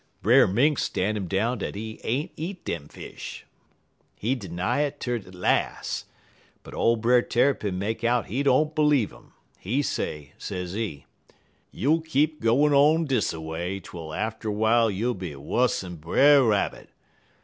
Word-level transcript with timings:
"Brer 0.23 0.47
Mink 0.47 0.79
stan' 0.79 1.15
'im 1.15 1.27
down 1.27 1.59
dat 1.59 1.75
he 1.75 2.01
ain't 2.03 2.31
eat 2.35 2.65
dem 2.65 2.87
fish; 2.87 3.45
he 4.15 4.33
'ny 4.33 4.79
it 4.81 4.99
ter 4.99 5.19
de 5.19 5.29
las', 5.29 6.05
but 6.63 6.73
ole 6.73 6.95
Brer 6.95 7.21
Tarrypin 7.21 7.77
make 7.77 8.03
out 8.03 8.25
he 8.25 8.41
don't 8.41 8.73
b'leeve 8.73 9.11
'im. 9.13 9.33
He 9.59 9.83
say, 9.83 10.33
sezee: 10.39 11.05
"'You'll 11.71 12.01
keep 12.01 12.39
gwine 12.41 12.73
on 12.73 13.05
dis 13.05 13.31
a 13.31 13.39
way, 13.39 13.79
twel 13.79 14.11
atter 14.11 14.49
w'ile 14.49 14.89
you'll 14.89 15.13
be 15.13 15.35
wuss'n 15.35 15.97
Brer 15.99 16.43
Rabbit. 16.45 16.89